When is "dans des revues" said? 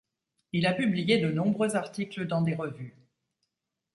2.25-2.97